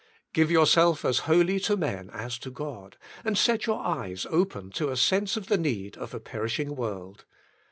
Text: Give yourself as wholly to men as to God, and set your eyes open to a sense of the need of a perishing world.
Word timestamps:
Give 0.33 0.49
yourself 0.49 1.05
as 1.05 1.19
wholly 1.29 1.59
to 1.59 1.77
men 1.77 2.09
as 2.09 2.39
to 2.39 2.49
God, 2.49 2.97
and 3.23 3.37
set 3.37 3.67
your 3.67 3.81
eyes 3.85 4.25
open 4.31 4.71
to 4.71 4.89
a 4.89 4.97
sense 4.97 5.37
of 5.37 5.45
the 5.45 5.59
need 5.59 5.95
of 5.95 6.15
a 6.15 6.19
perishing 6.19 6.75
world. 6.75 7.23